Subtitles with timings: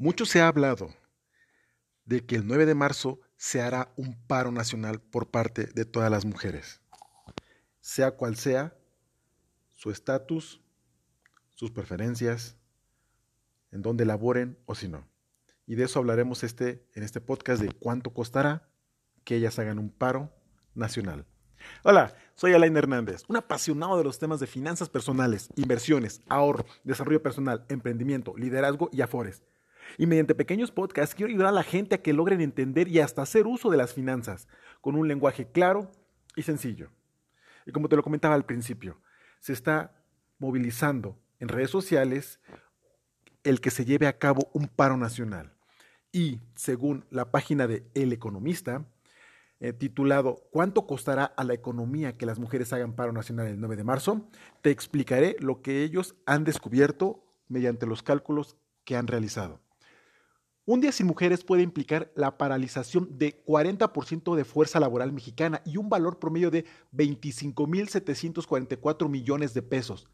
[0.00, 0.94] Mucho se ha hablado
[2.04, 6.08] de que el 9 de marzo se hará un paro nacional por parte de todas
[6.08, 6.80] las mujeres,
[7.80, 8.76] sea cual sea
[9.72, 10.60] su estatus,
[11.50, 12.56] sus preferencias,
[13.72, 15.04] en dónde laboren o si no.
[15.66, 18.70] Y de eso hablaremos este, en este podcast de cuánto costará
[19.24, 20.32] que ellas hagan un paro
[20.76, 21.26] nacional.
[21.82, 27.20] Hola, soy Alain Hernández, un apasionado de los temas de finanzas personales, inversiones, ahorro, desarrollo
[27.20, 29.42] personal, emprendimiento, liderazgo y afores.
[29.96, 33.22] Y mediante pequeños podcasts quiero ayudar a la gente a que logren entender y hasta
[33.22, 34.48] hacer uso de las finanzas
[34.80, 35.90] con un lenguaje claro
[36.36, 36.90] y sencillo.
[37.66, 39.00] Y como te lo comentaba al principio,
[39.40, 40.02] se está
[40.38, 42.40] movilizando en redes sociales
[43.44, 45.52] el que se lleve a cabo un paro nacional.
[46.12, 48.86] Y según la página de El Economista,
[49.60, 53.76] eh, titulado ¿Cuánto costará a la economía que las mujeres hagan paro nacional el 9
[53.76, 54.28] de marzo?
[54.62, 59.60] Te explicaré lo que ellos han descubierto mediante los cálculos que han realizado.
[60.70, 65.78] Un día sin mujeres puede implicar la paralización de 40% de fuerza laboral mexicana y
[65.78, 70.10] un valor promedio de 25.744 millones de pesos.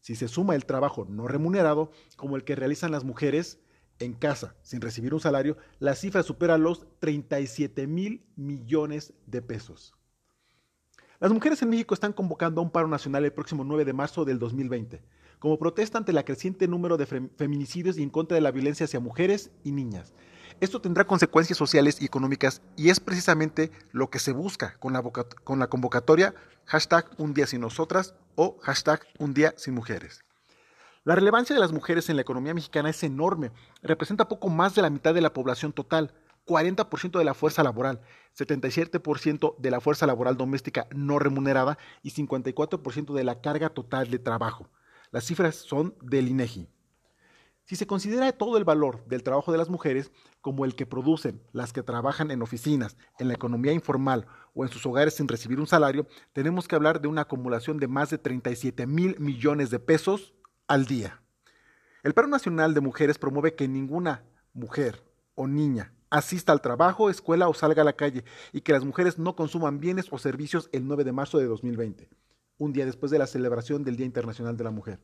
[0.00, 3.58] Si se suma el trabajo no remunerado, como el que realizan las mujeres
[3.98, 9.94] en casa sin recibir un salario, la cifra supera los 37 mil millones de pesos.
[11.20, 14.26] Las mujeres en México están convocando a un paro nacional el próximo 9 de marzo
[14.26, 15.00] del 2020
[15.38, 19.00] como protesta ante el creciente número de feminicidios y en contra de la violencia hacia
[19.00, 20.14] mujeres y niñas.
[20.60, 25.02] Esto tendrá consecuencias sociales y económicas y es precisamente lo que se busca con la,
[25.02, 26.34] con la convocatoria
[26.64, 30.24] hashtag un día sin nosotras o hashtag un día sin mujeres.
[31.04, 34.82] La relevancia de las mujeres en la economía mexicana es enorme, representa poco más de
[34.82, 36.12] la mitad de la población total,
[36.46, 38.00] 40% de la fuerza laboral,
[38.36, 44.18] 77% de la fuerza laboral doméstica no remunerada y 54% de la carga total de
[44.18, 44.68] trabajo.
[45.16, 46.68] Las cifras son del INEGI.
[47.64, 51.42] Si se considera todo el valor del trabajo de las mujeres como el que producen
[51.52, 55.58] las que trabajan en oficinas, en la economía informal o en sus hogares sin recibir
[55.58, 59.78] un salario, tenemos que hablar de una acumulación de más de 37 mil millones de
[59.78, 60.34] pesos
[60.68, 61.22] al día.
[62.02, 64.22] El Paro Nacional de Mujeres promueve que ninguna
[64.52, 65.02] mujer
[65.34, 68.22] o niña asista al trabajo, escuela o salga a la calle
[68.52, 72.10] y que las mujeres no consuman bienes o servicios el 9 de marzo de 2020
[72.58, 75.00] un día después de la celebración del Día Internacional de la Mujer.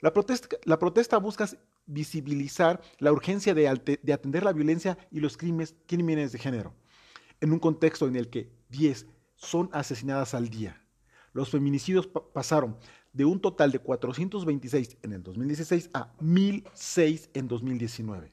[0.00, 1.48] La protesta, busca
[1.86, 6.74] visibilizar la urgencia de, atender la violencia y los crímenes, crímenes de género,
[7.40, 10.80] en un contexto en el que 10 son asesinadas al día.
[11.32, 12.76] Los feminicidios pasaron
[13.12, 18.32] de un total de 426 en el 2016 a 1006 en 2019.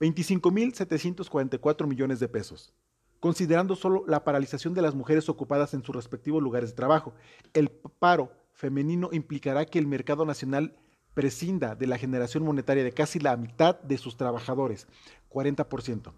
[0.00, 2.72] 25.744 millones de pesos
[3.20, 7.14] considerando solo la paralización de las mujeres ocupadas en sus respectivos lugares de trabajo.
[7.52, 10.76] El paro femenino implicará que el mercado nacional
[11.14, 14.86] prescinda de la generación monetaria de casi la mitad de sus trabajadores,
[15.30, 16.12] 40%.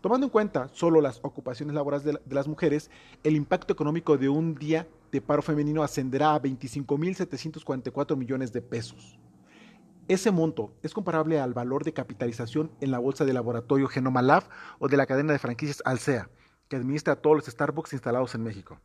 [0.00, 2.90] Tomando en cuenta solo las ocupaciones laborales de, las mujeres,
[3.22, 9.18] el impacto económico de un día de paro femenino ascenderá a 25.744 millones de pesos.
[10.10, 14.42] Ese monto es comparable al valor de capitalización en la bolsa de laboratorio Genoma Lab
[14.80, 16.28] o de la cadena de franquicias Alsea,
[16.66, 18.80] que administra todos los Starbucks instalados en México.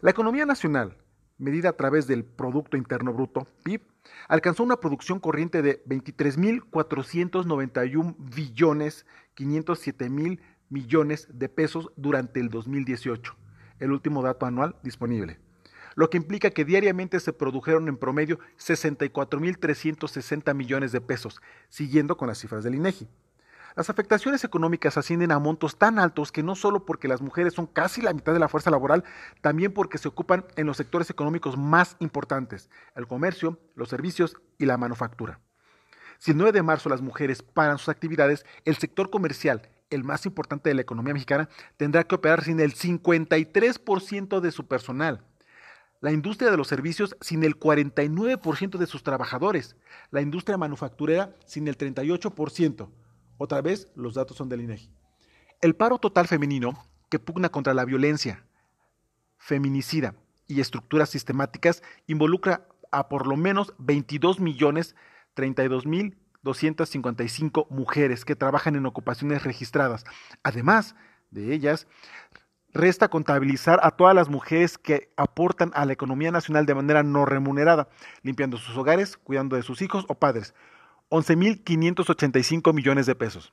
[0.00, 0.96] La economía nacional,
[1.36, 3.82] medida a través del Producto Interno Bruto, PIB,
[4.28, 10.40] alcanzó una producción corriente de 23.491 billones 507 mil
[10.70, 13.36] millones de pesos durante el 2018,
[13.78, 15.38] el último dato anual disponible
[15.96, 22.28] lo que implica que diariamente se produjeron en promedio 64.360 millones de pesos, siguiendo con
[22.28, 23.08] las cifras del INEGI.
[23.74, 27.66] Las afectaciones económicas ascienden a montos tan altos que no solo porque las mujeres son
[27.66, 29.04] casi la mitad de la fuerza laboral,
[29.40, 34.66] también porque se ocupan en los sectores económicos más importantes, el comercio, los servicios y
[34.66, 35.40] la manufactura.
[36.18, 40.24] Si el 9 de marzo las mujeres paran sus actividades, el sector comercial, el más
[40.24, 45.22] importante de la economía mexicana, tendrá que operar sin el 53% de su personal
[46.00, 49.76] la industria de los servicios sin el 49% de sus trabajadores,
[50.10, 52.90] la industria manufacturera sin el 38%.
[53.38, 54.90] Otra vez, los datos son del INEGI.
[55.60, 58.44] El paro total femenino, que pugna contra la violencia,
[59.38, 60.14] feminicida
[60.46, 64.94] y estructuras sistemáticas, involucra a por lo menos 22 millones
[65.34, 70.04] 32 mil 255 mujeres que trabajan en ocupaciones registradas.
[70.42, 70.94] Además
[71.30, 71.88] de ellas,
[72.76, 77.24] resta contabilizar a todas las mujeres que aportan a la economía nacional de manera no
[77.24, 77.88] remunerada,
[78.22, 80.54] limpiando sus hogares, cuidando de sus hijos o padres.
[81.10, 83.52] 11.585 millones de pesos.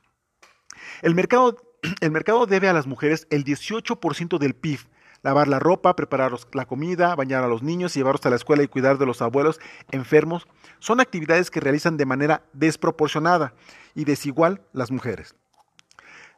[1.02, 1.56] El mercado,
[2.00, 4.80] el mercado debe a las mujeres el 18% del PIB,
[5.24, 8.68] Lavar la ropa, preparar la comida, bañar a los niños, llevarlos a la escuela y
[8.68, 9.58] cuidar de los abuelos
[9.90, 10.46] enfermos
[10.80, 13.54] son actividades que realizan de manera desproporcionada
[13.94, 15.34] y desigual las mujeres,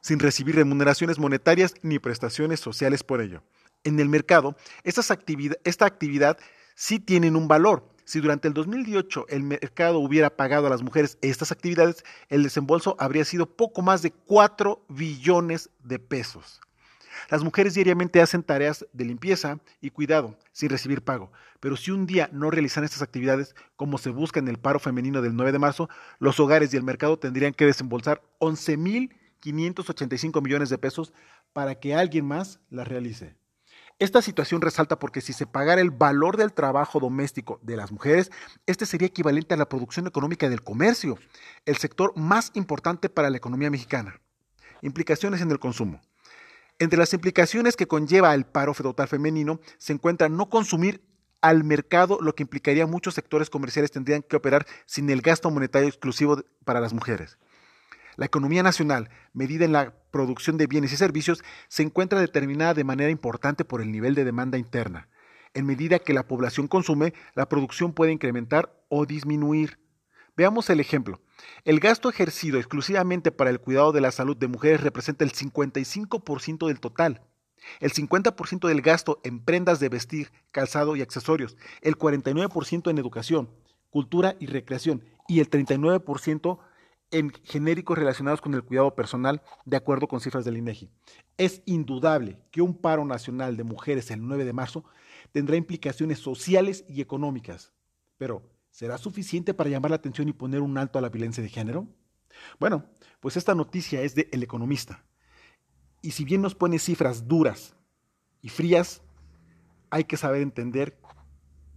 [0.06, 3.42] sin recibir remuneraciones monetarias ni prestaciones sociales por ello.
[3.82, 4.54] En el mercado,
[4.84, 5.12] esta
[5.84, 6.38] actividad
[6.76, 11.18] sí tienen un valor, si durante el 2018 el mercado hubiera pagado a las mujeres
[11.22, 16.60] estas actividades, el desembolso habría sido poco más de 4 billones de pesos.
[17.28, 22.06] Las mujeres diariamente hacen tareas de limpieza y cuidado sin recibir pago, pero si un
[22.06, 25.58] día no realizan estas actividades, como se busca en el paro femenino del 9 de
[25.58, 28.22] marzo, los hogares y el mercado tendrían que desembolsar
[29.42, 31.12] 11.585 millones de pesos
[31.52, 33.36] para que alguien más las realice.
[33.98, 38.30] Esta situación resalta porque si se pagara el valor del trabajo doméstico de las mujeres,
[38.66, 41.18] este sería equivalente a la producción económica del comercio,
[41.64, 44.20] el sector más importante para la economía mexicana.
[44.82, 46.02] Implicaciones en el consumo.
[46.78, 51.00] Entre las implicaciones que conlleva el paro total femenino se encuentra no consumir
[51.40, 55.88] al mercado, lo que implicaría muchos sectores comerciales tendrían que operar sin el gasto monetario
[55.88, 57.38] exclusivo para las mujeres.
[58.16, 62.84] La economía nacional, medida en la producción de bienes y servicios, se encuentra determinada de
[62.84, 65.08] manera importante por el nivel de demanda interna.
[65.52, 69.78] En medida que la población consume, la producción puede incrementar o disminuir.
[70.36, 71.20] Veamos el ejemplo.
[71.64, 76.66] El gasto ejercido exclusivamente para el cuidado de la salud de mujeres representa el 55%
[76.66, 77.22] del total.
[77.80, 83.50] El 50% del gasto en prendas de vestir, calzado y accesorios, el 49% en educación,
[83.90, 86.58] cultura y recreación y el 39%
[87.10, 90.90] en genéricos relacionados con el cuidado personal, de acuerdo con cifras del INEGI.
[91.36, 94.84] Es indudable que un paro nacional de mujeres el 9 de marzo
[95.32, 97.72] tendrá implicaciones sociales y económicas,
[98.16, 101.48] pero ¿será suficiente para llamar la atención y poner un alto a la violencia de
[101.48, 101.88] género?
[102.58, 102.86] Bueno,
[103.20, 105.04] pues esta noticia es de El Economista.
[106.02, 107.76] Y si bien nos pone cifras duras
[108.42, 109.02] y frías,
[109.90, 110.98] hay que saber entender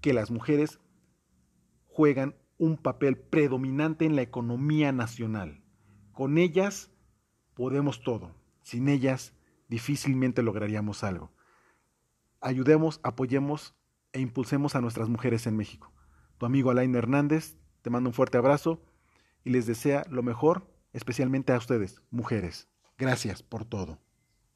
[0.02, 0.80] que las mujeres
[1.88, 5.64] juegan un papel predominante en la economía nacional.
[6.12, 6.92] Con ellas
[7.56, 8.36] podemos todo.
[8.62, 9.34] Sin ellas
[9.70, 11.32] difícilmente lograríamos algo.
[12.42, 13.76] Ayudemos, apoyemos
[14.12, 15.92] e impulsemos a nuestras mujeres en México.
[16.38, 18.84] Tu amigo Alain Hernández te manda un fuerte abrazo
[19.44, 22.68] y les desea lo mejor, especialmente a ustedes, mujeres.
[22.98, 24.00] Gracias por todo.